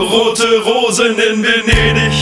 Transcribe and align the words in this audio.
Rote 0.00 0.48
Rosen 0.64 1.18
in 1.18 1.44
Venedig, 1.44 2.14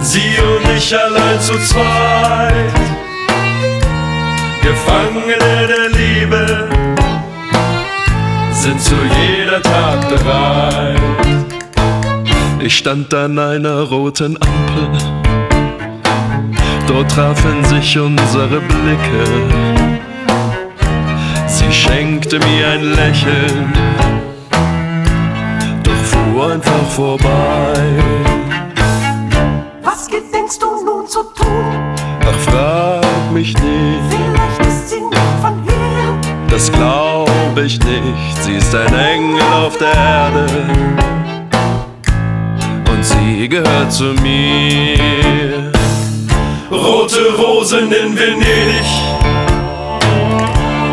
sie 0.00 0.38
und 0.40 0.76
ich 0.76 0.96
allein 0.96 1.40
zu 1.40 1.58
zweit, 1.58 2.72
Gefangene 4.62 5.66
der 5.66 5.88
Liebe, 5.98 6.68
sind 8.52 8.80
zu 8.80 8.94
jeder 9.20 9.60
Tat 9.60 10.08
bereit. 10.08 11.00
Ich 12.60 12.78
stand 12.78 13.12
an 13.12 13.36
einer 13.36 13.80
roten 13.80 14.36
Ampel, 14.36 14.90
dort 16.86 17.10
trafen 17.10 17.64
sich 17.64 17.98
unsere 17.98 18.60
Blicke. 18.60 19.24
Sie 21.48 21.72
schenkte 21.72 22.38
mir 22.38 22.68
ein 22.68 22.94
Lächeln 22.94 23.72
einfach 26.84 26.90
vorbei. 26.90 27.74
Was 29.82 30.06
gedenkst 30.08 30.60
du 30.60 30.84
nun 30.84 31.06
zu 31.06 31.22
tun? 31.34 31.64
Ach, 32.22 32.50
frag 32.50 33.32
mich 33.32 33.54
nicht. 33.54 34.00
Vielleicht 34.10 34.72
ist 34.72 34.90
sie 34.90 35.00
nicht 35.00 35.40
von 35.40 35.62
hier. 35.62 36.50
Das 36.50 36.70
glaub 36.70 37.28
ich 37.56 37.78
nicht. 37.80 38.42
Sie 38.42 38.56
ist 38.56 38.74
ein 38.74 38.94
Engel 38.94 39.42
auf 39.42 39.76
der 39.78 39.94
Erde. 39.94 40.46
Und 42.90 43.04
sie 43.04 43.48
gehört 43.48 43.92
zu 43.92 44.14
mir. 44.22 45.72
Rote 46.70 47.34
Rosen 47.38 47.92
in 47.92 48.16
Venedig. 48.18 48.86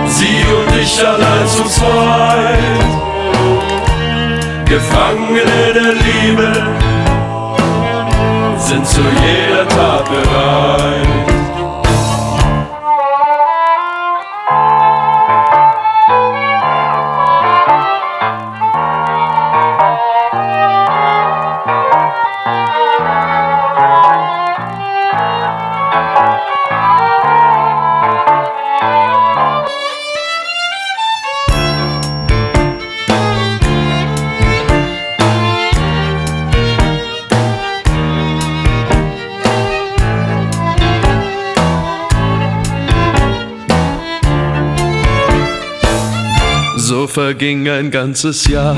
Sie 0.07 0.43
und 0.55 0.81
ich 0.81 1.05
allein 1.05 1.47
zu 1.47 1.63
zweit. 1.63 3.01
Gefangene 4.71 5.73
der 5.73 5.93
Liebe 5.95 6.49
sind 8.57 8.87
zu 8.87 9.01
jeder 9.01 9.67
Tat 9.67 10.05
bereit. 10.05 11.20
So 46.81 47.05
verging 47.05 47.69
ein 47.69 47.91
ganzes 47.91 48.47
Jahr. 48.47 48.75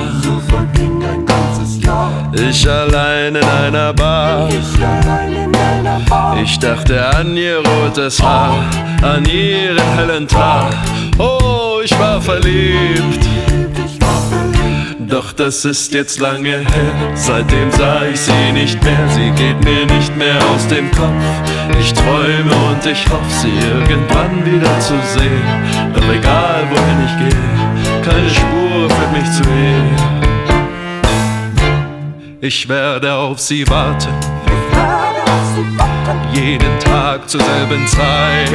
Ich 2.33 2.69
allein 2.69 3.33
in 3.33 3.43
einer 3.43 3.93
Bar. 3.93 4.49
Ich 6.43 6.59
dachte 6.59 7.05
an 7.15 7.37
ihr 7.37 7.63
rotes 7.65 8.21
Haar, 8.21 8.65
an 9.01 9.25
ihren 9.25 9.79
hellen 9.95 10.27
Tar. 10.27 10.69
Oh, 11.17 11.79
ich 11.81 11.97
war 11.97 12.21
verliebt. 12.21 13.32
Doch 15.13 15.31
das 15.31 15.63
ist 15.63 15.93
jetzt 15.93 16.19
lange 16.19 16.49
her. 16.49 17.11
Seitdem 17.13 17.69
sah 17.71 18.03
ich 18.11 18.19
sie 18.19 18.51
nicht 18.51 18.83
mehr. 18.83 19.07
Sie 19.09 19.29
geht 19.31 19.63
mir 19.63 19.85
nicht 19.85 20.17
mehr 20.17 20.39
aus 20.51 20.67
dem 20.67 20.89
Kopf. 20.89 21.23
Ich 21.79 21.93
träume 21.93 22.55
und 22.71 22.83
ich 22.83 23.05
hoffe, 23.07 23.29
sie 23.29 23.53
irgendwann 23.77 24.43
wieder 24.43 24.79
zu 24.79 24.95
sehen. 25.15 25.93
Doch 25.93 26.09
egal 26.11 26.65
wohin 26.71 27.05
ich 27.05 27.17
gehe 27.29 27.53
keine 28.03 28.29
Spur 28.29 28.89
führt 28.89 29.11
mich 29.13 29.31
zu 29.31 29.43
ihr. 29.43 29.83
Ich 32.41 32.67
werde 32.67 33.13
auf 33.13 33.39
sie 33.39 33.67
warten, 33.69 34.09
jeden 36.33 36.79
Tag 36.79 37.29
zur 37.29 37.39
selben 37.41 37.87
Zeit, 37.87 38.51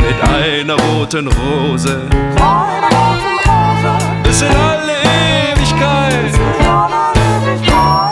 mit 0.00 0.30
einer 0.30 0.74
roten 0.74 1.26
Rose 1.26 2.08
bis 4.38 4.48
in 4.48 4.56
alle 4.56 4.96
Ewigkeit. 5.52 6.34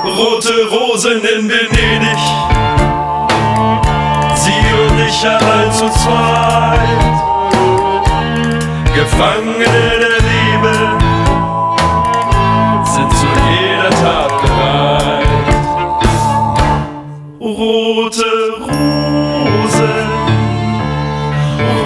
Rote 0.05 0.55
Rosen 0.71 1.21
in 1.23 1.49
Venedig, 1.49 2.23
sie 4.35 4.65
und 4.83 4.99
ich 5.07 5.29
allein 5.29 5.73
zu 5.73 5.89
zweit. 5.91 7.15
Gefangene 8.95 9.99
der 10.01 10.21
Liebe 10.33 10.75
sind 12.85 13.13
zu 13.13 13.27
jeder 13.51 13.91
Tat 13.91 14.33
bereit. 14.43 15.27
Rote 17.41 18.31
Rosen, 18.61 20.09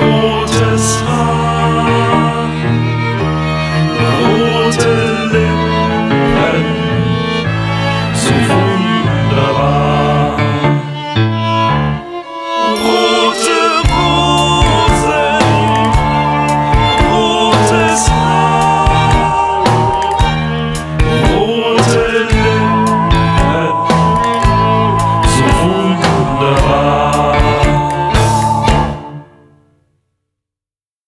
rotes 0.00 1.02
Haar. 1.06 1.39